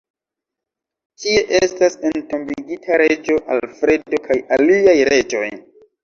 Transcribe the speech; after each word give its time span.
Tie 1.25 1.41
estas 1.57 1.97
entombigita 2.09 2.97
reĝo 3.01 3.35
Alfredo 3.57 4.21
kaj 4.29 4.37
aliaj 4.57 4.97
reĝoj. 5.11 5.45